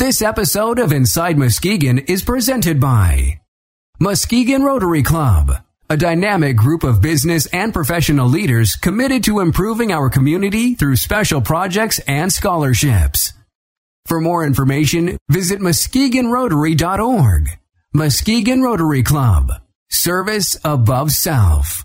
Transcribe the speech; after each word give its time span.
This 0.00 0.22
episode 0.22 0.78
of 0.78 0.92
Inside 0.92 1.36
Muskegon 1.36 1.98
is 1.98 2.22
presented 2.22 2.80
by 2.80 3.42
Muskegon 4.00 4.62
Rotary 4.62 5.02
Club, 5.02 5.52
a 5.90 5.96
dynamic 5.98 6.56
group 6.56 6.84
of 6.84 7.02
business 7.02 7.44
and 7.48 7.70
professional 7.70 8.26
leaders 8.26 8.76
committed 8.76 9.24
to 9.24 9.40
improving 9.40 9.92
our 9.92 10.08
community 10.08 10.74
through 10.74 10.96
special 10.96 11.42
projects 11.42 11.98
and 12.08 12.32
scholarships. 12.32 13.34
For 14.06 14.22
more 14.22 14.42
information, 14.42 15.18
visit 15.28 15.60
muskegonrotary.org. 15.60 17.48
Muskegon 17.92 18.62
Rotary 18.62 19.02
Club. 19.02 19.52
Service 19.90 20.56
above 20.64 21.10
self. 21.10 21.84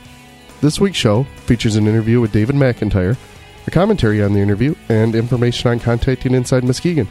This 0.61 0.79
week's 0.79 0.97
show 0.97 1.23
features 1.47 1.75
an 1.75 1.87
interview 1.87 2.21
with 2.21 2.31
David 2.31 2.55
McIntyre, 2.55 3.17
a 3.65 3.71
commentary 3.71 4.21
on 4.21 4.33
the 4.33 4.39
interview, 4.39 4.75
and 4.89 5.15
information 5.15 5.71
on 5.71 5.79
contacting 5.79 6.35
Inside 6.35 6.63
Muskegon. 6.63 7.07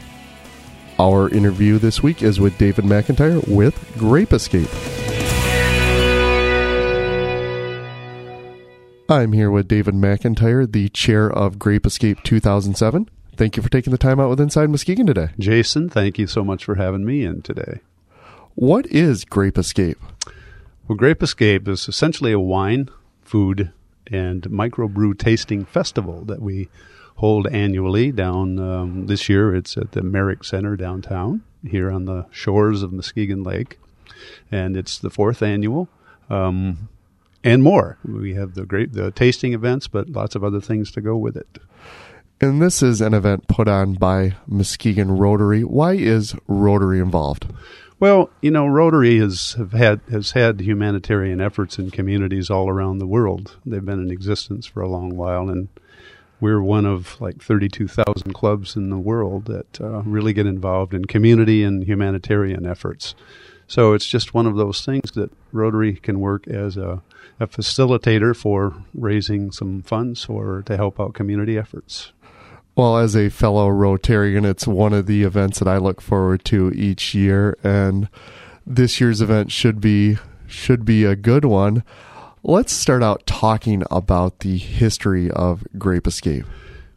Our 0.97 1.27
interview 1.27 1.77
this 1.77 2.01
week 2.01 2.23
is 2.23 2.39
with 2.39 2.57
David 2.57 2.85
McIntyre 2.85 3.45
with 3.49 3.93
Grape 3.97 4.31
Escape. 4.31 4.69
I'm 9.09 9.33
here 9.33 9.51
with 9.51 9.67
David 9.67 9.95
McIntyre, 9.95 10.71
the 10.71 10.87
chair 10.87 11.29
of 11.29 11.59
Grape 11.59 11.85
Escape 11.85 12.23
2007. 12.23 13.09
Thank 13.35 13.57
you 13.57 13.63
for 13.63 13.69
taking 13.69 13.91
the 13.91 13.97
time 13.97 14.21
out 14.21 14.29
with 14.29 14.39
Inside 14.39 14.69
Muskegon 14.69 15.07
today. 15.07 15.31
Jason, 15.37 15.89
thank 15.89 16.17
you 16.17 16.25
so 16.25 16.45
much 16.45 16.63
for 16.63 16.75
having 16.75 17.03
me 17.03 17.25
in 17.25 17.41
today. 17.41 17.81
What 18.55 18.85
is 18.85 19.25
Grape 19.25 19.57
Escape? 19.57 19.97
Well, 20.87 20.95
Grape 20.95 21.21
Escape 21.21 21.67
is 21.67 21.89
essentially 21.89 22.31
a 22.31 22.39
wine, 22.39 22.87
food, 23.31 23.71
and 24.07 24.41
microbrew 24.43 25.17
tasting 25.17 25.63
festival 25.63 26.25
that 26.25 26.41
we 26.41 26.67
hold 27.15 27.47
annually 27.47 28.11
down 28.11 28.59
um, 28.59 29.07
this 29.07 29.29
year. 29.29 29.55
It's 29.55 29.77
at 29.77 29.93
the 29.93 30.01
Merrick 30.01 30.43
Center 30.43 30.75
downtown 30.75 31.41
here 31.65 31.89
on 31.89 32.03
the 32.03 32.25
shores 32.29 32.83
of 32.83 32.91
Muskegon 32.91 33.41
Lake, 33.41 33.79
and 34.51 34.75
it's 34.75 34.99
the 34.99 35.09
fourth 35.09 35.41
annual. 35.41 35.87
Um, 36.29 36.89
and 37.43 37.63
more. 37.63 37.97
We 38.03 38.35
have 38.35 38.53
the 38.53 38.65
great 38.65 38.91
the 38.93 39.11
tasting 39.11 39.53
events, 39.53 39.87
but 39.87 40.09
lots 40.09 40.35
of 40.35 40.43
other 40.43 40.61
things 40.61 40.91
to 40.91 41.01
go 41.01 41.15
with 41.15 41.37
it. 41.37 41.57
And 42.43 42.59
this 42.59 42.81
is 42.81 43.01
an 43.01 43.13
event 43.13 43.47
put 43.47 43.67
on 43.67 43.93
by 43.93 44.33
Muskegon 44.47 45.11
Rotary. 45.11 45.63
Why 45.63 45.93
is 45.93 46.33
Rotary 46.47 46.97
involved? 46.97 47.45
Well, 47.99 48.31
you 48.41 48.49
know, 48.49 48.65
Rotary 48.65 49.19
has 49.19 49.55
had 49.73 50.01
has 50.09 50.31
had 50.31 50.59
humanitarian 50.59 51.39
efforts 51.39 51.77
in 51.77 51.91
communities 51.91 52.49
all 52.49 52.67
around 52.67 52.97
the 52.97 53.05
world. 53.05 53.57
They've 53.63 53.85
been 53.85 54.01
in 54.01 54.09
existence 54.09 54.65
for 54.65 54.81
a 54.81 54.89
long 54.89 55.15
while, 55.15 55.49
and 55.49 55.67
we're 56.39 56.63
one 56.63 56.87
of 56.87 57.21
like 57.21 57.43
32,000 57.43 58.33
clubs 58.33 58.75
in 58.75 58.89
the 58.89 58.97
world 58.97 59.45
that 59.45 59.79
uh, 59.79 60.01
really 60.01 60.33
get 60.33 60.47
involved 60.47 60.95
in 60.95 61.05
community 61.05 61.63
and 61.63 61.83
humanitarian 61.83 62.65
efforts. 62.65 63.13
So 63.67 63.93
it's 63.93 64.07
just 64.07 64.33
one 64.33 64.47
of 64.47 64.55
those 64.55 64.83
things 64.83 65.11
that 65.11 65.31
Rotary 65.51 65.93
can 65.93 66.19
work 66.19 66.47
as 66.47 66.75
a, 66.75 67.03
a 67.39 67.45
facilitator 67.45 68.35
for 68.35 68.83
raising 68.95 69.51
some 69.51 69.83
funds 69.83 70.25
or 70.25 70.63
to 70.63 70.75
help 70.75 70.99
out 70.99 71.13
community 71.13 71.55
efforts. 71.55 72.11
Well, 72.81 72.97
as 72.97 73.15
a 73.15 73.29
fellow 73.29 73.69
Rotarian, 73.69 74.43
it's 74.43 74.65
one 74.65 74.91
of 74.91 75.05
the 75.05 75.21
events 75.21 75.59
that 75.59 75.67
I 75.67 75.77
look 75.77 76.01
forward 76.01 76.43
to 76.45 76.71
each 76.71 77.13
year, 77.13 77.55
and 77.63 78.09
this 78.65 78.99
year's 78.99 79.21
event 79.21 79.51
should 79.51 79.79
be 79.79 80.17
should 80.47 80.83
be 80.83 81.05
a 81.05 81.15
good 81.15 81.45
one. 81.45 81.83
Let's 82.41 82.73
start 82.73 83.03
out 83.03 83.27
talking 83.27 83.83
about 83.91 84.39
the 84.39 84.57
history 84.57 85.29
of 85.29 85.63
Grape 85.77 86.07
Escape. 86.07 86.43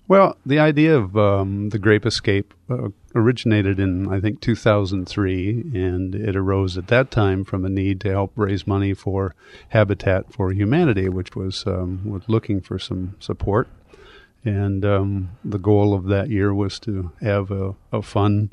Well, 0.08 0.38
the 0.46 0.58
idea 0.58 0.96
of 0.96 1.18
um, 1.18 1.68
the 1.68 1.78
Grape 1.78 2.06
Escape 2.06 2.54
uh, 2.70 2.88
originated 3.14 3.78
in, 3.78 4.10
I 4.10 4.20
think, 4.20 4.40
2003, 4.40 5.50
and 5.74 6.14
it 6.14 6.34
arose 6.34 6.78
at 6.78 6.86
that 6.86 7.10
time 7.10 7.44
from 7.44 7.62
a 7.66 7.68
need 7.68 8.00
to 8.00 8.10
help 8.10 8.32
raise 8.36 8.66
money 8.66 8.94
for 8.94 9.34
Habitat 9.68 10.32
for 10.32 10.50
Humanity, 10.50 11.10
which 11.10 11.36
was, 11.36 11.66
um, 11.66 12.00
was 12.06 12.22
looking 12.26 12.62
for 12.62 12.78
some 12.78 13.16
support. 13.20 13.68
And 14.44 14.84
um, 14.84 15.30
the 15.44 15.58
goal 15.58 15.94
of 15.94 16.04
that 16.06 16.28
year 16.28 16.52
was 16.52 16.78
to 16.80 17.12
have 17.20 17.50
a, 17.50 17.74
a, 17.92 18.02
fun 18.02 18.50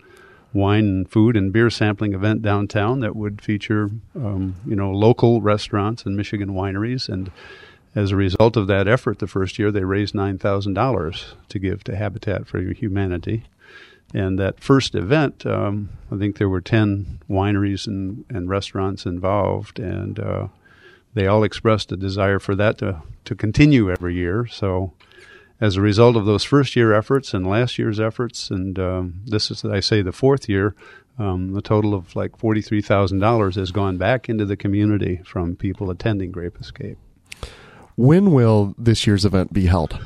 wine 0.53 0.85
and 0.85 1.11
food 1.11 1.35
and 1.35 1.51
beer 1.51 1.69
sampling 1.69 2.13
event 2.13 2.41
downtown 2.41 3.01
that 3.01 3.15
would 3.15 3.41
feature, 3.41 3.89
um, 4.15 4.55
you 4.65 4.75
know, 4.75 4.91
local 4.91 5.41
restaurants 5.41 6.05
and 6.05 6.15
Michigan 6.15 6.51
wineries 6.51 7.09
and 7.09 7.29
as 7.95 8.11
a 8.11 8.15
result 8.15 8.55
of 8.55 8.67
that 8.67 8.87
effort, 8.87 9.19
the 9.19 9.27
first 9.27 9.59
year 9.59 9.71
they 9.71 9.83
raised 9.83 10.13
$9,000 10.13 11.25
to 11.49 11.59
give 11.59 11.83
to 11.83 11.95
Habitat 11.95 12.47
for 12.47 12.61
Humanity. 12.61 13.43
And 14.13 14.39
that 14.39 14.59
first 14.59 14.95
event, 14.95 15.45
um, 15.45 15.89
I 16.11 16.17
think 16.17 16.37
there 16.37 16.49
were 16.49 16.61
10 16.61 17.19
wineries 17.29 17.87
and, 17.87 18.25
and 18.29 18.49
restaurants 18.49 19.05
involved, 19.05 19.79
and 19.79 20.19
uh, 20.19 20.47
they 21.13 21.27
all 21.27 21.43
expressed 21.43 21.91
a 21.91 21.97
desire 21.97 22.39
for 22.39 22.55
that 22.55 22.77
to, 22.79 23.01
to 23.25 23.35
continue 23.35 23.91
every 23.91 24.15
year. 24.15 24.45
So, 24.47 24.93
as 25.61 25.77
a 25.77 25.81
result 25.81 26.15
of 26.15 26.25
those 26.25 26.43
first 26.43 26.75
year 26.75 26.91
efforts 26.93 27.33
and 27.33 27.47
last 27.47 27.77
year's 27.77 27.99
efforts, 27.99 28.49
and 28.49 28.79
um, 28.79 29.21
this 29.25 29.51
is, 29.51 29.63
I 29.63 29.79
say, 29.79 30.01
the 30.01 30.11
fourth 30.11 30.49
year, 30.49 30.75
um, 31.19 31.55
a 31.55 31.61
total 31.61 31.93
of 31.93 32.15
like 32.15 32.37
$43,000 32.37 33.55
has 33.55 33.71
gone 33.71 33.97
back 33.97 34.27
into 34.27 34.43
the 34.43 34.57
community 34.57 35.21
from 35.23 35.55
people 35.55 35.91
attending 35.91 36.31
Grape 36.31 36.59
Escape. 36.59 36.97
When 37.95 38.31
will 38.31 38.73
this 38.77 39.05
year's 39.05 39.23
event 39.23 39.53
be 39.53 39.67
held? 39.67 39.99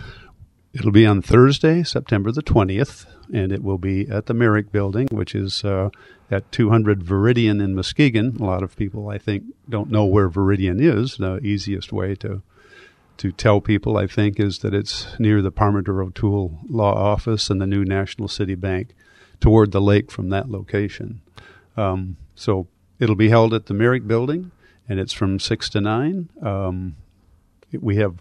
It'll 0.74 0.92
be 0.92 1.06
on 1.06 1.22
Thursday, 1.22 1.84
September 1.84 2.34
the 2.34 2.44
20th, 2.44 3.06
and 3.34 3.54
it 3.54 3.64
will 3.64 3.78
be 3.78 4.10
at 4.10 4.26
the 4.26 4.34
Merrick 4.34 4.74
Building, 4.74 5.08
which 5.10 5.34
is 5.34 5.64
uh, 5.64 5.90
at 6.30 6.52
200 6.52 7.00
Viridian 7.00 7.64
in 7.64 7.76
Muskegon. 7.76 8.36
A 8.42 8.44
lot 8.44 8.62
of 8.62 8.76
people, 8.76 9.08
I 9.08 9.18
think, 9.18 9.46
don't 9.70 9.90
know 9.90 10.04
where 10.04 10.30
Viridian 10.30 10.82
is. 10.82 11.16
The 11.16 11.38
easiest 11.38 11.94
way 11.94 12.14
to 12.16 12.42
to 13.18 13.32
tell 13.32 13.62
people, 13.62 13.98
I 13.98 14.08
think, 14.08 14.40
is 14.40 14.60
that 14.60 14.74
it's 14.74 15.18
near 15.20 15.42
the 15.42 15.52
Parmenter 15.52 16.04
O'Toole 16.06 16.60
Law 16.70 16.94
Office 16.94 17.50
and 17.50 17.62
the 17.62 17.68
new 17.68 17.86
National 17.86 18.28
City 18.28 18.56
Bank, 18.56 18.96
toward 19.40 19.72
the 19.72 19.82
lake 19.82 20.12
from 20.12 20.30
that 20.30 20.50
location. 20.50 21.22
Um, 21.78 22.18
so 22.36 22.68
it'll 23.00 23.16
be 23.16 23.30
held 23.30 23.54
at 23.54 23.66
the 23.66 23.74
Merrick 23.74 24.08
Building, 24.08 24.52
and 24.88 25.00
it's 25.00 25.14
from 25.14 25.40
six 25.40 25.70
to 25.70 25.82
nine. 25.82 26.30
Um, 26.42 26.96
we 27.72 27.98
have 27.98 28.16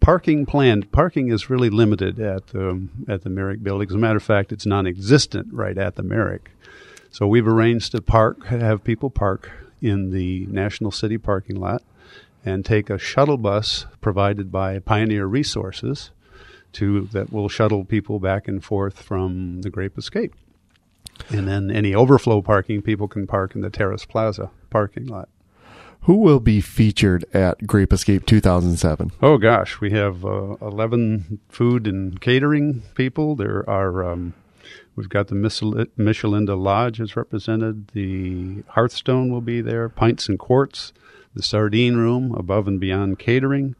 parking 0.00 0.46
planned. 0.46 0.92
Parking 0.92 1.30
is 1.30 1.50
really 1.50 1.70
limited 1.70 2.20
at 2.20 2.54
um, 2.54 2.90
at 3.08 3.22
the 3.22 3.30
Merrick 3.30 3.62
building. 3.62 3.88
As 3.88 3.94
a 3.94 3.98
matter 3.98 4.16
of 4.16 4.22
fact, 4.22 4.52
it's 4.52 4.66
non-existent 4.66 5.48
right 5.52 5.78
at 5.78 5.96
the 5.96 6.02
Merrick. 6.02 6.50
So 7.10 7.26
we've 7.26 7.48
arranged 7.48 7.92
to 7.92 8.02
park, 8.02 8.46
have 8.46 8.84
people 8.84 9.10
park 9.10 9.50
in 9.80 10.10
the 10.10 10.46
National 10.46 10.90
City 10.90 11.16
parking 11.16 11.56
lot, 11.56 11.82
and 12.44 12.64
take 12.64 12.90
a 12.90 12.98
shuttle 12.98 13.38
bus 13.38 13.86
provided 14.00 14.50
by 14.50 14.78
Pioneer 14.78 15.26
Resources 15.26 16.10
to 16.72 17.02
that 17.12 17.32
will 17.32 17.48
shuttle 17.48 17.84
people 17.84 18.18
back 18.18 18.46
and 18.48 18.62
forth 18.62 19.02
from 19.02 19.62
the 19.62 19.70
Grape 19.70 19.98
Escape. 19.98 20.34
And 21.30 21.48
then 21.48 21.70
any 21.70 21.94
overflow 21.94 22.42
parking, 22.42 22.82
people 22.82 23.08
can 23.08 23.26
park 23.26 23.54
in 23.54 23.60
the 23.60 23.70
Terrace 23.70 24.04
Plaza 24.04 24.50
parking 24.70 25.06
lot. 25.06 25.28
Who 26.02 26.16
will 26.16 26.40
be 26.40 26.60
featured 26.60 27.24
at 27.34 27.66
Grape 27.66 27.92
Escape 27.92 28.24
2007? 28.24 29.12
Oh 29.20 29.36
gosh, 29.36 29.80
we 29.80 29.90
have 29.90 30.24
uh, 30.24 30.56
11 30.62 31.40
food 31.48 31.86
and 31.86 32.20
catering 32.20 32.82
people. 32.94 33.34
There 33.34 33.68
are 33.68 34.04
um, 34.12 34.34
we've 34.94 35.08
got 35.08 35.26
the 35.26 35.34
Michillinda 35.34 36.56
Lodge 36.58 37.00
is 37.00 37.16
represented. 37.16 37.88
The 37.88 38.62
Hearthstone 38.68 39.30
will 39.30 39.40
be 39.40 39.60
there. 39.60 39.88
Pints 39.88 40.28
and 40.28 40.38
Quarts, 40.38 40.92
the 41.34 41.42
Sardine 41.42 41.96
Room, 41.96 42.34
Above 42.34 42.66
and 42.66 42.80
Beyond 42.80 43.18
Catering, 43.18 43.74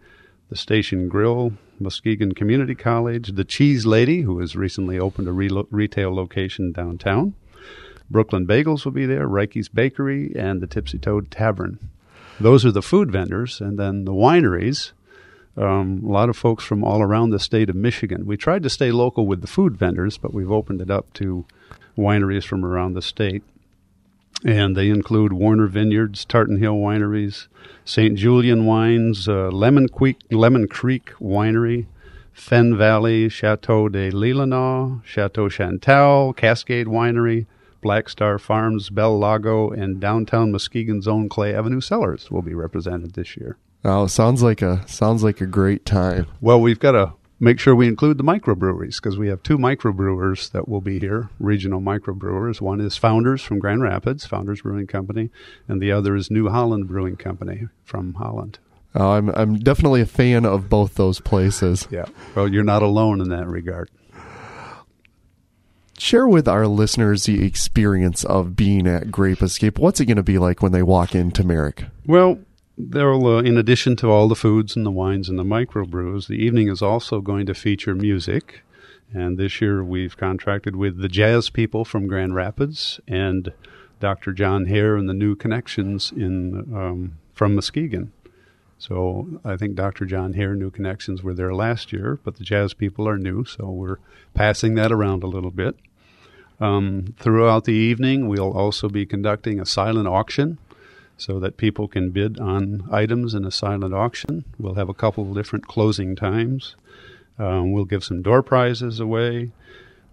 the 0.49 0.57
Station 0.57 1.09
Grill, 1.09 1.53
Muskegon 1.81 2.33
Community 2.33 2.75
College, 2.75 3.33
the 3.35 3.45
Cheese 3.45 3.85
Lady, 3.87 4.23
who 4.23 4.39
has 4.41 4.57
recently 4.57 4.99
opened 4.99 5.29
a 5.29 5.33
re- 5.33 5.65
retail 5.71 6.15
location 6.15 6.73
downtown. 6.73 7.35
Brooklyn 8.11 8.47
Bagels 8.47 8.85
will 8.85 8.93
be 8.93 9.07
there, 9.07 9.27
Reike's 9.27 9.69
Bakery, 9.69 10.33
and 10.35 10.61
the 10.61 10.67
Tipsy 10.67 10.99
Toad 10.99 11.31
Tavern. 11.31 11.79
Those 12.41 12.65
are 12.65 12.71
the 12.73 12.83
food 12.83 13.11
vendors, 13.11 13.61
and 13.61 13.79
then 13.79 14.05
the 14.05 14.13
wineries. 14.13 14.93
um, 15.57 16.03
a 16.07 16.09
lot 16.09 16.29
of 16.29 16.37
folks 16.37 16.65
from 16.65 16.85
all 16.85 17.03
around 17.03 17.31
the 17.31 17.41
state 17.41 17.69
of 17.69 17.77
Michigan. 17.77 18.25
We 18.27 18.37
tried 18.37 18.63
to 18.63 18.71
stay 18.71 18.93
local 18.93 19.27
with 19.27 19.41
the 19.41 19.49
food 19.49 19.77
vendors, 19.77 20.17
but 20.17 20.33
we've 20.33 20.53
opened 20.53 20.81
it 20.81 20.91
up 20.91 21.13
to 21.15 21.45
wineries 21.97 22.45
from 22.45 22.65
around 22.65 22.95
the 22.95 23.03
state. 23.03 23.43
And 24.45 24.77
they 24.77 24.89
include 24.89 25.33
Warner 25.33 25.67
Vineyards, 25.67 26.25
Tartan 26.25 26.59
Hill 26.59 26.77
Wineries, 26.77 27.49
St. 27.85 28.17
Julian 28.17 28.67
Wines, 28.67 29.29
uh, 29.29 29.49
Lemon, 29.49 29.89
Creek, 29.89 30.19
Lemon 30.31 30.69
Creek 30.69 31.11
Winery, 31.21 31.87
Fenn 32.33 32.77
Valley, 32.77 33.29
Chateau 33.29 33.89
de 33.89 34.11
L'Île 34.11 35.03
Chateau 35.05 35.49
Chantal, 35.49 36.33
Cascade 36.33 36.87
Winery, 36.87 37.47
Black 37.81 38.09
Star 38.09 38.39
Farms, 38.39 38.91
Bel 38.91 39.19
Lago, 39.19 39.71
and 39.71 40.01
downtown 40.01 40.53
Muskegon's 40.53 41.09
own 41.09 41.29
Clay 41.29 41.55
Avenue 41.55 41.81
Cellars 41.81 42.31
will 42.31 42.43
be 42.43 42.55
represented 42.55 43.15
this 43.15 43.37
year. 43.37 43.57
Oh, 43.85 44.07
sounds 44.07 44.43
like 44.43 44.61
a 44.63 44.87
sounds 44.89 45.23
like 45.23 45.41
a 45.41 45.47
great 45.47 45.85
time. 45.85 46.27
Well, 46.41 46.61
we've 46.61 46.81
got 46.81 46.93
to 46.93 47.13
make 47.41 47.59
sure 47.59 47.75
we 47.75 47.89
include 47.89 48.19
the 48.19 48.25
microbreweries 48.25 48.97
because 48.97 49.19
we 49.19 49.29
have 49.29 49.43
two 49.43 49.59
microbrewers 49.59 50.51
that 50.53 50.69
will 50.69 50.81
be 50.81 50.99
here, 50.99 51.31
regional 51.39 51.81
microbrewers. 51.81 52.61
One 52.61 52.81
is 52.81 52.97
Founders 52.97 53.43
from 53.43 53.59
Grand 53.59 53.83
Rapids, 53.83 54.27
Founders 54.27 54.63
Brewing 54.63 54.87
Company, 54.87 55.31
and 55.67 55.81
the 55.81 55.93
other 55.93 56.17
is 56.17 56.31
New 56.31 56.49
Holland 56.49 56.89
Brewing 56.89 57.17
Company 57.17 57.69
from 57.85 58.15
Holland. 58.15 58.59
Oh, 58.95 59.11
I'm 59.11 59.29
I'm 59.31 59.59
definitely 59.59 60.01
a 60.01 60.07
fan 60.07 60.45
of 60.45 60.69
both 60.69 60.95
those 60.95 61.21
places. 61.21 61.87
Yeah. 61.91 62.07
Well, 62.35 62.49
you're 62.49 62.65
not 62.65 62.83
alone 62.83 63.21
in 63.21 63.29
that 63.29 63.47
regard. 63.47 63.91
Share 65.99 66.29
with 66.29 66.47
our 66.47 66.67
listeners 66.67 67.25
the 67.25 67.45
experience 67.45 68.25
of 68.25 68.55
being 68.55 68.87
at 68.87 69.11
Grape 69.11 69.43
Escape. 69.43 69.79
What's 69.79 70.01
it 70.01 70.07
going 70.07 70.17
to 70.17 70.23
be 70.23 70.39
like 70.39 70.63
when 70.63 70.73
they 70.73 70.83
walk 70.83 71.15
into 71.15 71.45
Merrick? 71.45 71.87
Well, 72.07 72.39
there'll, 72.79 73.27
uh, 73.27 73.43
in 73.43 73.57
addition 73.57 73.97
to 73.97 74.11
all 74.11 74.29
the 74.29 74.37
foods 74.37 74.77
and 74.77 74.87
the 74.87 74.91
wines 74.91 75.29
and 75.29 75.39
the 75.39 75.45
microbrews, 75.45 76.29
the 76.29 76.37
evening 76.37 76.69
is 76.69 76.81
also 76.81 77.21
going 77.21 77.47
to 77.47 77.55
feature 77.55 77.95
music. 77.95 78.63
And 79.13 79.39
this 79.39 79.61
year 79.61 79.83
we've 79.83 80.17
contracted 80.17 80.77
with 80.77 80.99
the 81.01 81.09
jazz 81.09 81.51
people 81.51 81.85
from 81.85 82.07
Grand 82.07 82.35
Rapids 82.35 83.01
and 83.09 83.53
Dr. 84.01 84.33
John 84.33 84.67
Hare 84.67 84.97
and 84.97 85.09
the 85.09 85.15
New 85.15 85.35
Connections 85.35 86.13
in 86.15 86.73
um, 86.75 87.19
from 87.33 87.55
Muskegon. 87.55 88.13
So 88.79 89.41
I 89.45 89.57
think 89.57 89.75
Dr. 89.75 90.05
John 90.05 90.35
Hare, 90.35 90.55
New 90.55 90.71
Connections, 90.71 91.23
were 91.23 91.35
there 91.35 91.53
last 91.53 91.93
year, 91.93 92.21
but 92.23 92.37
the 92.37 92.45
jazz 92.45 92.75
people 92.75 93.09
are 93.09 93.19
new, 93.19 93.45
so 93.45 93.71
we're 93.71 93.99
passing 94.35 94.77
that 94.77 94.93
around 94.93 95.25
a 95.25 95.27
little 95.27 95.51
bit. 95.51 95.75
Um, 96.61 97.15
throughout 97.19 97.65
the 97.65 97.73
evening, 97.73 98.29
we'll 98.29 98.53
also 98.53 98.89
be 98.89 99.05
conducting 99.05 99.59
a 99.59 99.67
silent 99.67 100.07
auction 100.07 100.59
so 101.19 101.39
that 101.41 101.57
people 101.57 101.89
can 101.89 102.11
bid 102.11 102.39
on 102.39 102.89
items 102.91 103.35
in 103.35 103.45
a 103.45 103.51
silent 103.51 103.93
auction. 103.93 104.45
We'll 104.59 104.77
have 104.77 104.89
a 104.89 104.95
couple 104.95 105.29
of 105.29 105.37
different 105.37 105.67
closing 105.67 106.17
times. 106.17 106.77
Um, 107.39 107.73
we'll 107.73 107.85
give 107.85 108.05
some 108.05 108.23
door 108.23 108.43
prizes 108.43 109.01
away. 109.01 109.51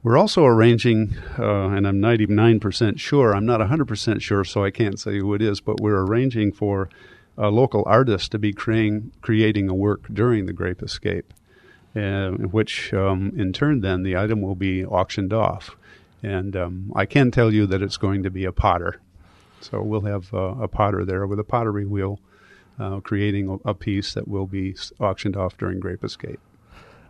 We're 0.03 0.17
also 0.17 0.45
arranging, 0.45 1.15
uh, 1.39 1.69
and 1.69 1.87
I'm 1.87 1.99
99% 1.99 2.99
sure, 2.99 3.35
I'm 3.35 3.45
not 3.45 3.59
100% 3.59 4.21
sure, 4.21 4.43
so 4.43 4.63
I 4.63 4.69
can't 4.71 4.99
say 4.99 5.17
who 5.17 5.33
it 5.33 5.41
is, 5.41 5.61
but 5.61 5.79
we're 5.79 6.03
arranging 6.03 6.51
for 6.51 6.89
a 7.37 7.49
local 7.49 7.83
artist 7.85 8.31
to 8.31 8.39
be 8.39 8.53
creating, 8.53 9.11
creating 9.21 9.69
a 9.69 9.73
work 9.73 10.07
during 10.11 10.45
the 10.45 10.53
Grape 10.53 10.83
Escape, 10.83 11.33
uh, 11.95 12.29
which 12.31 12.93
um, 12.93 13.31
in 13.35 13.53
turn 13.53 13.81
then 13.81 14.03
the 14.03 14.17
item 14.17 14.41
will 14.41 14.55
be 14.55 14.85
auctioned 14.85 15.33
off. 15.33 15.75
And 16.21 16.55
um, 16.55 16.91
I 16.95 17.05
can 17.05 17.31
tell 17.31 17.53
you 17.53 17.65
that 17.67 17.81
it's 17.81 17.97
going 17.97 18.23
to 18.23 18.31
be 18.31 18.45
a 18.45 18.51
potter. 18.51 18.99
So 19.69 19.81
we'll 19.81 20.01
have 20.01 20.33
uh, 20.33 20.55
a 20.61 20.67
potter 20.67 21.03
there 21.05 21.25
with 21.25 21.39
a 21.39 21.43
pottery 21.43 21.85
wheel 21.85 22.19
uh, 22.79 22.99
creating 22.99 23.49
a, 23.49 23.69
a 23.69 23.73
piece 23.73 24.13
that 24.13 24.27
will 24.27 24.45
be 24.45 24.75
auctioned 24.99 25.35
off 25.35 25.57
during 25.57 25.79
Grape 25.79 26.03
Escape. 26.03 26.39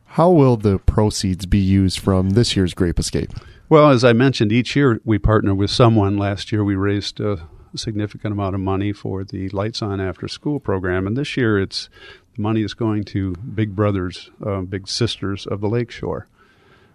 How 0.05 0.29
will 0.29 0.55
the 0.55 0.79
proceeds 0.79 1.45
be 1.45 1.59
used 1.59 1.99
from 1.99 2.31
this 2.31 2.55
year's 2.55 2.73
Grape 2.73 2.99
Escape? 2.99 3.31
Well, 3.67 3.89
as 3.89 4.03
I 4.03 4.13
mentioned, 4.13 4.51
each 4.51 4.75
year 4.75 5.01
we 5.03 5.17
partner 5.17 5.53
with 5.53 5.71
someone. 5.71 6.17
Last 6.17 6.51
year 6.51 6.63
we 6.63 6.75
raised 6.75 7.19
a 7.19 7.47
significant 7.75 8.31
amount 8.31 8.55
of 8.55 8.61
money 8.61 8.93
for 8.93 9.23
the 9.23 9.49
Lights 9.49 9.81
On 9.81 9.99
After 9.99 10.27
School 10.27 10.59
program, 10.59 11.07
and 11.07 11.17
this 11.17 11.35
year 11.35 11.59
it's 11.59 11.89
the 12.35 12.41
money 12.41 12.61
is 12.61 12.73
going 12.73 13.03
to 13.05 13.33
Big 13.33 13.75
Brothers, 13.75 14.29
uh, 14.45 14.61
Big 14.61 14.87
Sisters 14.87 15.45
of 15.47 15.61
the 15.61 15.67
Lakeshore. 15.67 16.27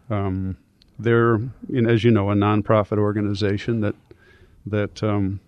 Um, 0.09 0.57
they're, 0.99 1.39
you 1.69 1.83
know, 1.83 1.91
as 1.91 2.05
you 2.05 2.11
know, 2.11 2.31
a 2.31 2.35
nonprofit 2.35 2.99
organization 2.99 3.81
that 3.81 3.95
that 4.67 5.03
um, 5.03 5.41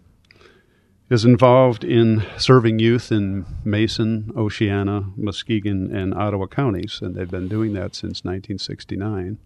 is 1.13 1.27
involved 1.27 1.85
in 1.85 2.25
serving 2.39 2.79
youth 2.79 3.13
in 3.13 3.45
Mason, 3.67 4.33
Oceana, 4.35 5.05
Muskegon, 5.15 5.95
and 5.95 6.15
Ottawa 6.15 6.47
counties, 6.47 7.01
and 7.03 7.15
they've 7.15 7.31
been 7.31 7.49
doing 7.49 7.75
that 7.75 7.95
since 7.95 8.25
1969. 8.25 9.37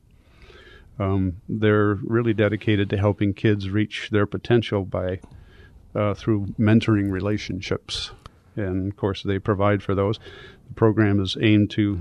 Um, 1.01 1.41
they're 1.49 1.97
really 1.97 2.33
dedicated 2.33 2.89
to 2.91 2.97
helping 2.97 3.35
kids 3.35 3.69
reach 3.69 4.11
their 4.11 4.27
potential 4.27 4.85
by 4.85 5.19
uh, 5.93 6.15
through 6.15 6.47
mentoring 6.57 7.11
relationships, 7.11 8.13
and 8.55 8.93
of 8.93 8.97
course 8.97 9.25
they 9.25 9.41
provide 9.41 9.83
for 9.83 9.97
those. 9.97 10.21
The 10.69 10.75
program 10.75 11.19
is 11.21 11.37
aimed 11.41 11.71
to 11.73 11.99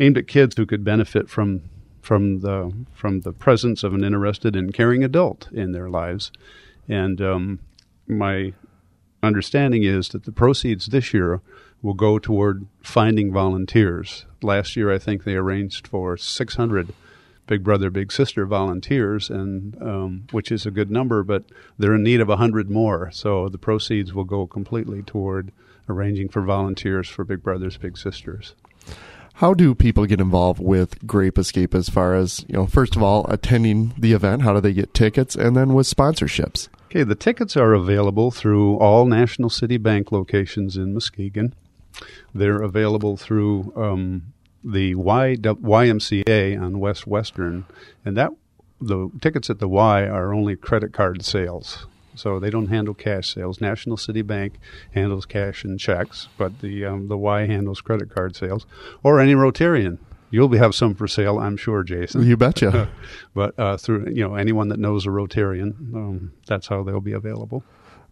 aimed 0.00 0.16
at 0.16 0.26
kids 0.26 0.56
who 0.56 0.64
could 0.64 0.82
benefit 0.82 1.28
from 1.28 1.60
from 2.00 2.40
the 2.40 2.72
from 2.94 3.20
the 3.20 3.34
presence 3.34 3.84
of 3.84 3.92
an 3.92 4.02
interested 4.02 4.56
and 4.56 4.72
caring 4.72 5.04
adult 5.04 5.50
in 5.52 5.72
their 5.72 5.90
lives, 5.90 6.32
and 6.88 7.20
um, 7.20 7.58
my 8.08 8.54
understanding 9.24 9.82
is 9.82 10.08
that 10.10 10.24
the 10.24 10.32
proceeds 10.32 10.86
this 10.86 11.12
year 11.12 11.40
will 11.82 11.94
go 11.94 12.18
toward 12.18 12.66
finding 12.82 13.32
volunteers. 13.32 14.26
Last 14.42 14.76
year, 14.76 14.92
I 14.92 14.98
think 14.98 15.24
they 15.24 15.34
arranged 15.34 15.86
for 15.86 16.16
600 16.16 16.92
Big 17.46 17.62
Brother 17.62 17.90
Big 17.90 18.10
Sister 18.10 18.46
volunteers, 18.46 19.28
and 19.28 19.80
um, 19.82 20.26
which 20.30 20.50
is 20.50 20.64
a 20.64 20.70
good 20.70 20.90
number, 20.90 21.22
but 21.22 21.44
they're 21.78 21.94
in 21.94 22.02
need 22.02 22.20
of 22.20 22.28
100 22.28 22.70
more. 22.70 23.10
So 23.12 23.48
the 23.48 23.58
proceeds 23.58 24.14
will 24.14 24.24
go 24.24 24.46
completely 24.46 25.02
toward 25.02 25.52
arranging 25.88 26.30
for 26.30 26.40
volunteers 26.40 27.08
for 27.08 27.24
Big 27.24 27.42
Brothers 27.42 27.76
Big 27.76 27.98
Sisters. 27.98 28.54
How 29.38 29.52
do 29.52 29.74
people 29.74 30.06
get 30.06 30.20
involved 30.20 30.60
with 30.60 31.04
Grape 31.06 31.38
Escape 31.38 31.74
as 31.74 31.88
far 31.88 32.14
as, 32.14 32.44
you 32.48 32.54
know, 32.54 32.66
first 32.66 32.94
of 32.94 33.02
all, 33.02 33.26
attending 33.28 33.92
the 33.98 34.12
event? 34.12 34.42
How 34.42 34.54
do 34.54 34.60
they 34.60 34.72
get 34.72 34.94
tickets? 34.94 35.34
And 35.34 35.56
then 35.56 35.74
with 35.74 35.88
sponsorships? 35.88 36.68
Okay, 36.94 37.02
the 37.02 37.16
tickets 37.16 37.56
are 37.56 37.74
available 37.74 38.30
through 38.30 38.76
all 38.76 39.04
National 39.04 39.50
City 39.50 39.78
Bank 39.78 40.12
locations 40.12 40.76
in 40.76 40.94
Muskegon. 40.94 41.52
They're 42.32 42.62
available 42.62 43.16
through 43.16 43.72
um, 43.74 44.32
the 44.62 44.94
y- 44.94 45.34
YMCA 45.42 46.56
on 46.60 46.78
West 46.78 47.04
Western, 47.04 47.64
and 48.04 48.16
that 48.16 48.30
the 48.80 49.10
tickets 49.20 49.50
at 49.50 49.58
the 49.58 49.66
Y 49.66 50.04
are 50.04 50.32
only 50.32 50.54
credit 50.54 50.92
card 50.92 51.24
sales. 51.24 51.88
So 52.14 52.38
they 52.38 52.50
don't 52.50 52.68
handle 52.68 52.94
cash 52.94 53.34
sales. 53.34 53.60
National 53.60 53.96
City 53.96 54.22
Bank 54.22 54.60
handles 54.94 55.26
cash 55.26 55.64
and 55.64 55.80
checks, 55.80 56.28
but 56.38 56.60
the 56.60 56.84
um, 56.84 57.08
the 57.08 57.18
Y 57.18 57.46
handles 57.46 57.80
credit 57.80 58.08
card 58.08 58.36
sales 58.36 58.66
or 59.02 59.18
any 59.18 59.34
Rotarian. 59.34 59.98
You'll 60.34 60.52
have 60.58 60.74
some 60.74 60.96
for 60.96 61.06
sale, 61.06 61.38
I'm 61.38 61.56
sure, 61.56 61.84
Jason. 61.84 62.26
You 62.26 62.36
betcha. 62.36 62.90
but 63.34 63.56
uh, 63.56 63.76
through 63.76 64.08
you 64.08 64.26
know 64.26 64.34
anyone 64.34 64.66
that 64.70 64.80
knows 64.80 65.06
a 65.06 65.10
Rotarian, 65.10 65.94
um, 65.94 66.32
that's 66.48 66.66
how 66.66 66.82
they'll 66.82 67.00
be 67.00 67.12
available. 67.12 67.62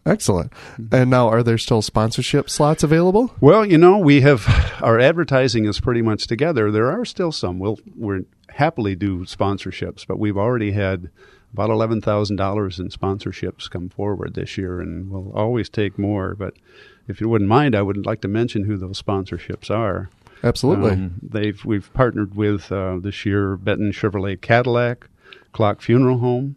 Excellent. 0.07 0.52
And 0.93 1.11
now, 1.11 1.29
are 1.29 1.43
there 1.43 1.59
still 1.59 1.83
sponsorship 1.83 2.49
slots 2.49 2.85
available? 2.85 3.35
Well, 3.41 3.67
you 3.67 3.76
know, 3.76 3.99
we 3.99 4.21
have 4.21 4.47
our 4.81 5.00
advertising 5.00 5.64
is 5.64 5.81
pretty 5.81 6.00
much 6.00 6.29
together. 6.29 6.71
There 6.71 6.93
are 6.93 7.05
still 7.05 7.33
some. 7.33 7.59
We'll 7.59 7.81
we're 7.97 8.23
happily 8.50 8.95
do 8.95 9.25
sponsorships, 9.25 10.07
but 10.07 10.21
we've 10.21 10.38
already 10.38 10.71
had 10.71 11.11
about 11.52 11.71
eleven 11.71 12.00
thousand 12.00 12.37
dollars 12.37 12.79
in 12.79 12.91
sponsorships 12.91 13.69
come 13.69 13.88
forward 13.88 14.35
this 14.35 14.57
year, 14.57 14.81
and 14.81 15.11
we'll 15.11 15.33
always 15.33 15.69
take 15.69 15.99
more. 15.99 16.37
But 16.37 16.55
if 17.09 17.21
you 17.21 17.29
wouldn't 17.29 17.50
mind, 17.50 17.75
I 17.75 17.83
would 17.83 18.07
like 18.07 18.21
to 18.21 18.29
mention 18.29 18.67
who 18.67 18.76
those 18.76 19.02
sponsorships 19.02 19.73
are. 19.73 20.09
Absolutely. 20.43 20.93
Um, 20.93 21.15
they've 21.23 21.65
we've 21.65 21.93
partnered 21.95 22.35
with 22.35 22.73
uh, 22.73 22.99
this 23.01 23.25
year 23.25 23.57
Benton 23.57 23.93
Chevrolet 23.93 24.41
Cadillac, 24.41 25.09
Clock 25.53 25.81
Funeral 25.81 26.19
Home, 26.19 26.57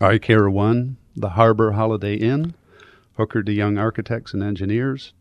I 0.00 0.18
Care 0.18 0.48
One, 0.48 0.96
the 1.14 1.30
Harbor 1.30 1.72
Holiday 1.72 2.16
Inn, 2.16 2.54
Hooker 3.16 3.42
DeJong 3.42 3.78
Architects 3.78 4.32
and 4.32 4.42
Engineers, 4.42 5.12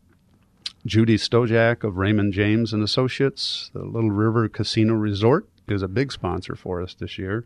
Judy 0.85 1.17
Stojak 1.17 1.83
of 1.83 1.97
Raymond 1.97 2.33
James 2.33 2.71
and 2.71 2.83
Associates, 2.83 3.71
the 3.73 3.83
Little 3.83 4.11
River 4.11 4.47
Casino 4.47 4.93
Resort 4.93 5.47
is 5.67 5.81
a 5.81 5.87
big 5.87 6.11
sponsor 6.11 6.55
for 6.55 6.81
us 6.81 6.93
this 6.93 7.17
year. 7.17 7.45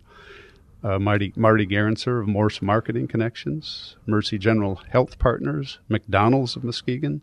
Uh, 0.83 0.97
Marty, 0.97 1.33
Marty 1.35 1.65
Garanser 1.65 2.21
of 2.21 2.27
Morse 2.27 2.61
Marketing 2.61 3.07
Connections, 3.07 3.95
Mercy 4.05 4.37
General 4.37 4.75
Health 4.89 5.19
Partners, 5.19 5.79
McDonald's 5.89 6.55
of 6.55 6.63
Muskegon, 6.63 7.21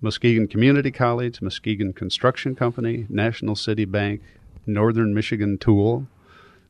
Muskegon 0.00 0.48
Community 0.48 0.90
College, 0.90 1.42
Muskegon 1.42 1.92
Construction 1.92 2.54
Company, 2.54 3.06
National 3.08 3.54
City 3.54 3.84
Bank, 3.84 4.22
Northern 4.66 5.14
Michigan 5.14 5.58
Tool, 5.58 6.06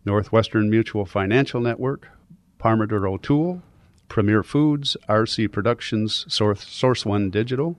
Northwestern 0.04 0.68
Mutual 0.70 1.04
Financial 1.04 1.60
Network, 1.60 2.08
Parmenter 2.58 3.08
O'Toole, 3.08 3.62
Premier 4.08 4.42
Foods, 4.42 4.96
RC 5.08 5.50
Productions, 5.52 6.24
Source, 6.28 7.06
One 7.06 7.30
Digital, 7.30 7.76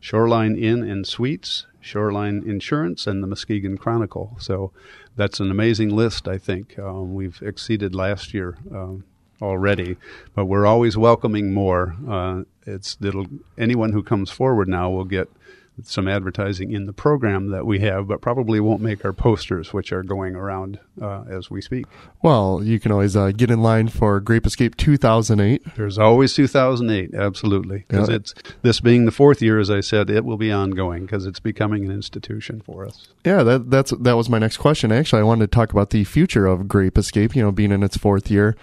Shoreline 0.00 0.56
Inn 0.56 0.82
and 0.82 1.06
Suites, 1.06 1.66
Shoreline 1.80 2.42
Insurance, 2.46 3.06
and 3.06 3.22
the 3.22 3.26
Muskegon 3.26 3.78
Chronicle. 3.78 4.36
So 4.38 4.70
that's 5.16 5.40
an 5.40 5.50
amazing 5.50 5.88
list, 5.96 6.28
I 6.28 6.36
think. 6.36 6.78
Um, 6.78 7.14
we've 7.14 7.40
exceeded 7.42 7.94
last 7.94 8.34
year. 8.34 8.58
Um, 8.70 9.04
already, 9.40 9.96
but 10.34 10.46
we're 10.46 10.66
always 10.66 10.96
welcoming 10.96 11.52
more. 11.52 11.96
Uh, 12.08 12.42
it's 12.66 12.96
it'll 13.02 13.26
anyone 13.58 13.92
who 13.92 14.02
comes 14.02 14.30
forward 14.30 14.68
now 14.68 14.90
will 14.90 15.04
get 15.04 15.28
some 15.82 16.06
advertising 16.06 16.70
in 16.70 16.86
the 16.86 16.92
program 16.92 17.50
that 17.50 17.66
we 17.66 17.80
have, 17.80 18.06
but 18.06 18.20
probably 18.20 18.60
won't 18.60 18.80
make 18.80 19.04
our 19.04 19.12
posters, 19.12 19.72
which 19.72 19.92
are 19.92 20.02
going 20.02 20.36
around 20.36 20.78
uh, 21.02 21.24
as 21.28 21.50
we 21.50 21.60
speak. 21.60 21.86
Well, 22.22 22.62
you 22.62 22.78
can 22.78 22.92
always 22.92 23.16
uh, 23.16 23.32
get 23.32 23.50
in 23.50 23.60
line 23.60 23.88
for 23.88 24.20
Grape 24.20 24.46
Escape 24.46 24.76
2008. 24.76 25.74
There's 25.76 25.98
always 25.98 26.32
2008, 26.34 27.14
absolutely, 27.14 27.84
because 27.88 28.08
yeah. 28.08 28.16
it's 28.16 28.34
this 28.62 28.80
being 28.80 29.04
the 29.04 29.10
fourth 29.10 29.42
year, 29.42 29.58
as 29.58 29.70
I 29.70 29.80
said, 29.80 30.10
it 30.10 30.24
will 30.24 30.36
be 30.36 30.52
ongoing 30.52 31.06
because 31.06 31.26
it's 31.26 31.40
becoming 31.40 31.84
an 31.84 31.90
institution 31.90 32.60
for 32.60 32.86
us. 32.86 33.08
Yeah, 33.24 33.42
that 33.42 33.70
that's 33.70 33.90
that 33.90 34.16
was 34.16 34.28
my 34.28 34.38
next 34.38 34.58
question. 34.58 34.92
Actually, 34.92 35.20
I 35.20 35.24
wanted 35.24 35.50
to 35.50 35.54
talk 35.54 35.72
about 35.72 35.90
the 35.90 36.04
future 36.04 36.46
of 36.46 36.68
Grape 36.68 36.96
Escape. 36.96 37.34
You 37.34 37.42
know, 37.42 37.52
being 37.52 37.72
in 37.72 37.82
its 37.82 37.96
fourth 37.96 38.30
year 38.30 38.56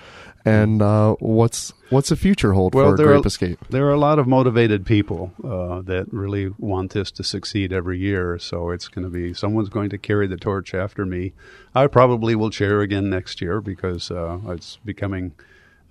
and 0.45 0.81
uh, 0.81 1.15
what's 1.19 1.73
what's 1.89 2.09
the 2.09 2.15
future 2.15 2.53
hold 2.53 2.73
well, 2.73 2.91
for 2.91 3.03
Grape 3.03 3.23
are, 3.23 3.27
Escape? 3.27 3.59
There 3.69 3.85
are 3.85 3.93
a 3.93 3.99
lot 3.99 4.19
of 4.19 4.27
motivated 4.27 4.85
people 4.85 5.31
uh, 5.43 5.81
that 5.81 6.11
really 6.11 6.53
want 6.57 6.91
this 6.91 7.11
to 7.11 7.23
succeed 7.23 7.71
every 7.71 7.99
year. 7.99 8.39
So 8.39 8.71
it's 8.71 8.87
going 8.87 9.03
to 9.03 9.09
be 9.09 9.33
someone's 9.33 9.69
going 9.69 9.89
to 9.91 9.97
carry 9.97 10.27
the 10.27 10.37
torch 10.37 10.73
after 10.73 11.05
me. 11.05 11.33
I 11.75 11.87
probably 11.87 12.35
will 12.35 12.49
chair 12.49 12.81
again 12.81 13.09
next 13.09 13.41
year 13.41 13.61
because 13.61 14.09
uh, 14.09 14.39
it's 14.47 14.77
becoming 14.83 15.33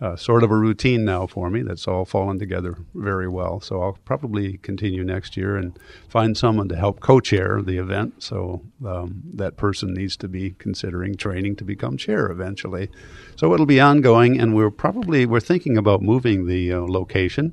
uh, 0.00 0.16
sort 0.16 0.42
of 0.42 0.50
a 0.50 0.56
routine 0.56 1.04
now 1.04 1.26
for 1.26 1.50
me. 1.50 1.62
That's 1.62 1.86
all 1.86 2.04
fallen 2.04 2.38
together 2.38 2.78
very 2.94 3.28
well. 3.28 3.60
So 3.60 3.82
I'll 3.82 3.98
probably 4.04 4.56
continue 4.58 5.04
next 5.04 5.36
year 5.36 5.56
and 5.56 5.78
find 6.08 6.36
someone 6.36 6.68
to 6.68 6.76
help 6.76 7.00
co-chair 7.00 7.60
the 7.60 7.76
event. 7.76 8.22
So 8.22 8.62
um, 8.86 9.22
that 9.34 9.56
person 9.56 9.92
needs 9.92 10.16
to 10.18 10.28
be 10.28 10.52
considering 10.52 11.16
training 11.16 11.56
to 11.56 11.64
become 11.64 11.96
chair 11.96 12.30
eventually. 12.30 12.90
So 13.36 13.52
it'll 13.52 13.66
be 13.66 13.80
ongoing, 13.80 14.40
and 14.40 14.54
we're 14.54 14.70
probably 14.70 15.26
we're 15.26 15.40
thinking 15.40 15.76
about 15.76 16.02
moving 16.02 16.46
the 16.46 16.72
uh, 16.72 16.80
location. 16.80 17.52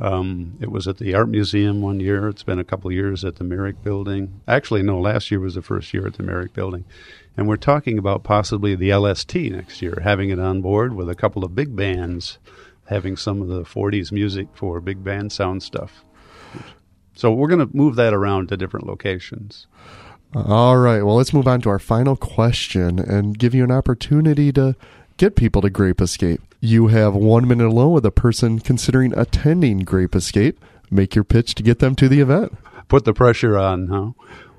Um, 0.00 0.58
it 0.60 0.70
was 0.70 0.88
at 0.88 0.98
the 0.98 1.14
Art 1.14 1.28
Museum 1.28 1.80
one 1.80 2.00
year. 2.00 2.28
It's 2.28 2.42
been 2.42 2.58
a 2.58 2.64
couple 2.64 2.90
years 2.90 3.24
at 3.24 3.36
the 3.36 3.44
Merrick 3.44 3.82
Building. 3.82 4.40
Actually, 4.48 4.82
no, 4.82 5.00
last 5.00 5.30
year 5.30 5.40
was 5.40 5.54
the 5.54 5.62
first 5.62 5.94
year 5.94 6.06
at 6.06 6.14
the 6.14 6.22
Merrick 6.22 6.52
Building. 6.52 6.84
And 7.36 7.48
we're 7.48 7.56
talking 7.56 7.98
about 7.98 8.24
possibly 8.24 8.74
the 8.74 8.92
LST 8.94 9.34
next 9.34 9.82
year, 9.82 10.00
having 10.02 10.30
it 10.30 10.38
on 10.38 10.62
board 10.62 10.94
with 10.94 11.08
a 11.08 11.14
couple 11.14 11.44
of 11.44 11.54
big 11.54 11.74
bands, 11.76 12.38
having 12.86 13.16
some 13.16 13.40
of 13.40 13.48
the 13.48 13.62
40s 13.62 14.10
music 14.10 14.48
for 14.54 14.80
big 14.80 15.04
band 15.04 15.32
sound 15.32 15.62
stuff. 15.62 16.04
So 17.14 17.32
we're 17.32 17.48
going 17.48 17.66
to 17.66 17.76
move 17.76 17.94
that 17.96 18.12
around 18.12 18.48
to 18.48 18.56
different 18.56 18.86
locations. 18.86 19.66
All 20.34 20.76
right. 20.76 21.02
Well, 21.02 21.14
let's 21.14 21.32
move 21.32 21.46
on 21.46 21.60
to 21.60 21.68
our 21.68 21.78
final 21.78 22.16
question 22.16 22.98
and 22.98 23.38
give 23.38 23.54
you 23.54 23.62
an 23.62 23.70
opportunity 23.70 24.52
to 24.52 24.74
get 25.16 25.36
people 25.36 25.62
to 25.62 25.70
Grape 25.70 26.00
Escape. 26.00 26.40
You 26.60 26.88
have 26.88 27.14
one 27.14 27.46
minute 27.46 27.66
alone 27.66 27.92
with 27.92 28.06
a 28.06 28.10
person 28.10 28.58
considering 28.58 29.16
attending 29.16 29.80
Grape 29.80 30.14
Escape. 30.14 30.58
Make 30.90 31.14
your 31.14 31.24
pitch 31.24 31.54
to 31.56 31.62
get 31.62 31.78
them 31.78 31.94
to 31.96 32.08
the 32.08 32.20
event. 32.20 32.56
Put 32.88 33.04
the 33.04 33.14
pressure 33.14 33.58
on, 33.58 33.88
huh? 33.88 34.10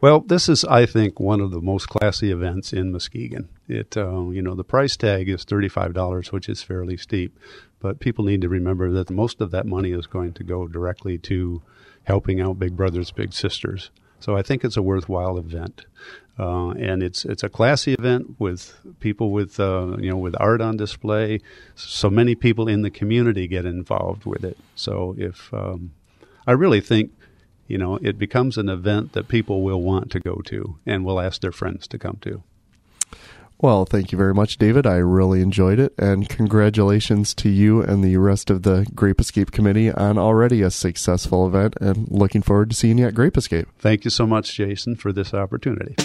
Well, 0.01 0.19
this 0.19 0.49
is, 0.49 0.65
I 0.65 0.85
think, 0.85 1.19
one 1.19 1.41
of 1.41 1.51
the 1.51 1.61
most 1.61 1.87
classy 1.87 2.31
events 2.31 2.73
in 2.73 2.91
Muskegon. 2.91 3.49
It, 3.67 3.95
uh, 3.97 4.29
you 4.29 4.41
know, 4.41 4.53
the 4.53 4.63
price 4.63 4.97
tag 4.97 5.29
is 5.29 5.43
thirty-five 5.43 5.93
dollars, 5.93 6.31
which 6.31 6.49
is 6.49 6.61
fairly 6.61 6.97
steep, 6.97 7.39
but 7.79 7.99
people 7.99 8.25
need 8.25 8.41
to 8.41 8.49
remember 8.49 8.91
that 8.91 9.09
most 9.09 9.41
of 9.41 9.51
that 9.51 9.65
money 9.65 9.91
is 9.91 10.05
going 10.05 10.33
to 10.33 10.43
go 10.43 10.67
directly 10.67 11.17
to 11.19 11.61
helping 12.03 12.39
out 12.39 12.59
Big 12.59 12.75
Brothers 12.75 13.11
Big 13.11 13.33
Sisters. 13.33 13.89
So 14.25 14.35
I 14.35 14.41
think 14.41 14.63
it's 14.63 14.75
a 14.75 14.81
worthwhile 14.81 15.37
event, 15.37 15.85
uh, 16.39 16.71
and 16.71 17.03
it's 17.03 17.25
it's 17.25 17.43
a 17.43 17.49
classy 17.49 17.93
event 17.93 18.39
with 18.39 18.73
people 18.99 19.29
with 19.29 19.59
uh, 19.59 19.97
you 19.99 20.09
know 20.09 20.17
with 20.17 20.35
art 20.39 20.61
on 20.61 20.77
display. 20.77 21.41
So 21.75 22.09
many 22.09 22.33
people 22.33 22.67
in 22.67 22.81
the 22.81 22.89
community 22.89 23.47
get 23.47 23.65
involved 23.65 24.25
with 24.25 24.43
it. 24.43 24.57
So 24.73 25.13
if 25.19 25.53
um, 25.53 25.91
I 26.47 26.53
really 26.53 26.81
think 26.81 27.11
you 27.67 27.77
know, 27.77 27.97
it 28.01 28.17
becomes 28.17 28.57
an 28.57 28.69
event 28.69 29.13
that 29.13 29.27
people 29.27 29.61
will 29.61 29.81
want 29.81 30.11
to 30.11 30.19
go 30.19 30.35
to 30.45 30.77
and 30.85 31.03
will 31.05 31.19
ask 31.19 31.41
their 31.41 31.51
friends 31.51 31.87
to 31.87 31.97
come 31.97 32.17
to. 32.21 32.43
Well, 33.65 33.85
thank 33.85 34.11
you 34.11 34.17
very 34.19 34.35
much, 34.35 34.59
David. 34.59 34.85
I 34.85 34.97
really 34.97 35.41
enjoyed 35.41 35.79
it. 35.79 35.95
And 35.97 36.29
congratulations 36.29 37.33
to 37.33 37.49
you 37.49 37.81
and 37.81 38.03
the 38.03 38.15
rest 38.17 38.51
of 38.51 38.61
the 38.61 38.85
Grape 38.93 39.19
Escape 39.19 39.49
Committee 39.49 39.91
on 39.91 40.19
already 40.19 40.61
a 40.61 40.69
successful 40.69 41.47
event 41.47 41.75
and 41.81 42.07
looking 42.11 42.43
forward 42.43 42.69
to 42.69 42.75
seeing 42.75 42.99
you 42.99 43.07
at 43.07 43.15
Grape 43.15 43.35
Escape. 43.35 43.67
Thank 43.79 44.05
you 44.05 44.11
so 44.11 44.27
much, 44.27 44.53
Jason, 44.53 44.95
for 44.95 45.11
this 45.11 45.33
opportunity. 45.33 45.95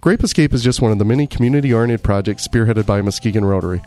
Grape 0.00 0.24
Escape 0.24 0.54
is 0.54 0.62
just 0.62 0.80
one 0.80 0.90
of 0.90 0.98
the 0.98 1.04
many 1.04 1.26
community 1.26 1.70
oriented 1.70 2.02
projects 2.02 2.48
spearheaded 2.48 2.86
by 2.86 3.02
Muskegon 3.02 3.44
Rotary. 3.44 3.82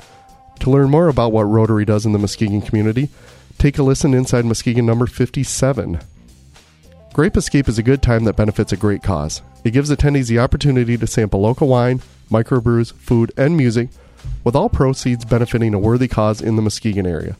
To 0.59 0.69
learn 0.69 0.89
more 0.89 1.07
about 1.07 1.31
what 1.31 1.43
Rotary 1.43 1.85
does 1.85 2.05
in 2.05 2.13
the 2.13 2.19
Muskegon 2.19 2.61
community, 2.61 3.09
take 3.57 3.77
a 3.77 3.83
listen 3.83 4.13
inside 4.13 4.45
Muskegon 4.45 4.85
number 4.85 5.05
57. 5.05 5.99
Grape 7.13 7.37
Escape 7.37 7.67
is 7.67 7.79
a 7.79 7.83
good 7.83 8.01
time 8.01 8.25
that 8.25 8.35
benefits 8.35 8.71
a 8.71 8.77
great 8.77 9.01
cause. 9.01 9.41
It 9.63 9.71
gives 9.71 9.89
attendees 9.89 10.27
the 10.27 10.39
opportunity 10.39 10.97
to 10.97 11.07
sample 11.07 11.41
local 11.41 11.67
wine, 11.67 12.01
microbrews, 12.29 12.93
food, 12.93 13.31
and 13.37 13.57
music, 13.57 13.89
with 14.43 14.55
all 14.55 14.69
proceeds 14.69 15.25
benefiting 15.25 15.73
a 15.73 15.79
worthy 15.79 16.07
cause 16.07 16.41
in 16.41 16.55
the 16.55 16.61
Muskegon 16.61 17.07
area. 17.07 17.35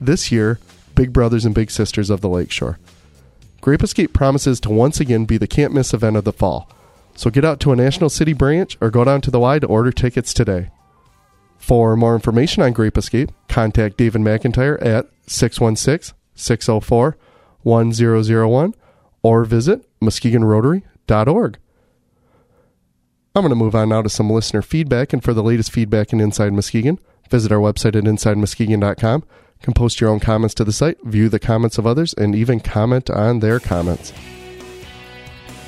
This 0.00 0.32
year, 0.32 0.58
Big 0.94 1.12
Brothers 1.12 1.44
and 1.44 1.54
Big 1.54 1.70
Sisters 1.70 2.10
of 2.10 2.20
the 2.20 2.28
Lakeshore. 2.28 2.78
Grape 3.60 3.82
Escape 3.82 4.12
promises 4.12 4.58
to 4.60 4.70
once 4.70 5.00
again 5.00 5.26
be 5.26 5.36
the 5.36 5.46
can't 5.46 5.74
miss 5.74 5.92
event 5.92 6.16
of 6.16 6.24
the 6.24 6.32
fall. 6.32 6.68
So 7.14 7.30
get 7.30 7.44
out 7.44 7.60
to 7.60 7.72
a 7.72 7.76
National 7.76 8.08
City 8.08 8.32
branch 8.32 8.78
or 8.80 8.90
go 8.90 9.04
down 9.04 9.20
to 9.22 9.30
the 9.30 9.40
Y 9.40 9.58
to 9.58 9.66
order 9.66 9.92
tickets 9.92 10.32
today. 10.32 10.70
For 11.60 11.94
more 11.94 12.14
information 12.14 12.62
on 12.62 12.72
Grape 12.72 12.98
Escape, 12.98 13.30
contact 13.48 13.98
David 13.98 14.22
McIntyre 14.22 14.84
at 14.84 15.06
616 15.26 16.16
604 16.34 17.16
1001 17.62 18.74
or 19.22 19.44
visit 19.44 19.86
MuskegonRotary.org. 20.00 21.58
I'm 23.36 23.42
going 23.42 23.50
to 23.50 23.54
move 23.54 23.74
on 23.76 23.90
now 23.90 24.02
to 24.02 24.08
some 24.08 24.30
listener 24.30 24.62
feedback, 24.62 25.12
and 25.12 25.22
for 25.22 25.32
the 25.32 25.42
latest 25.42 25.70
feedback 25.70 26.12
in 26.12 26.20
Inside 26.20 26.52
Muskegon, 26.52 26.98
visit 27.28 27.52
our 27.52 27.60
website 27.60 27.94
at 27.94 28.04
InsideMuskegon.com. 28.04 29.22
You 29.22 29.62
can 29.62 29.74
post 29.74 30.00
your 30.00 30.10
own 30.10 30.18
comments 30.18 30.54
to 30.54 30.64
the 30.64 30.72
site, 30.72 31.00
view 31.04 31.28
the 31.28 31.38
comments 31.38 31.78
of 31.78 31.86
others, 31.86 32.14
and 32.14 32.34
even 32.34 32.58
comment 32.58 33.10
on 33.10 33.38
their 33.38 33.60
comments. 33.60 34.12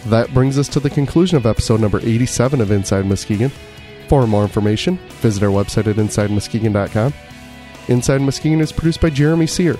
That 0.06 0.32
brings 0.34 0.58
us 0.58 0.68
to 0.70 0.80
the 0.80 0.90
conclusion 0.90 1.37
of 1.37 1.46
episode 1.46 1.80
number 1.80 2.00
87 2.00 2.61
of 2.61 2.72
Inside 2.72 3.06
Muskegon. 3.06 3.52
For 4.12 4.26
more 4.26 4.42
information, 4.42 4.99
visit 5.23 5.42
our 5.42 5.49
website 5.49 5.87
at 5.87 5.97
InsideMuskegon.com. 5.97 7.14
Inside 7.88 8.21
Muskegon 8.21 8.61
is 8.61 8.71
produced 8.71 9.00
by 9.00 9.09
Jeremy 9.09 9.47
Sear. 9.47 9.78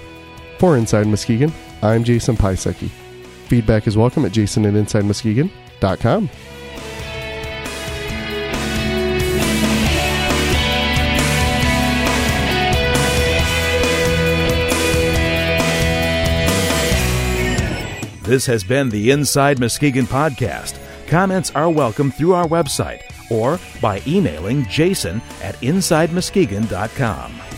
For 0.59 0.79
Inside 0.79 1.07
Muskegon, 1.07 1.53
I'm 1.83 2.03
Jason 2.03 2.39
Pisecki. 2.39 2.89
Feedback 3.49 3.87
is 3.87 3.99
welcome 3.99 4.25
at 4.25 4.33
jason 4.33 4.65
at 4.65 4.73
InsideMuskegon.com. 4.73 6.31
This 18.23 18.47
has 18.47 18.65
been 18.65 18.89
the 18.89 19.11
Inside 19.11 19.61
Muskegon 19.61 20.07
podcast. 20.07 20.79
Comments 21.07 21.51
are 21.51 21.69
welcome 21.69 22.11
through 22.11 22.33
our 22.33 22.47
website 22.47 23.12
or 23.33 23.59
by 23.81 24.03
emailing 24.07 24.67
jason 24.67 25.23
at 25.43 25.55
insidemuskegon.com. 25.57 27.52